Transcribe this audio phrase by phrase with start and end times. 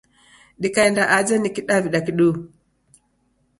[0.65, 2.33] Dikaenda aja ni Kidaw'ida kiduu.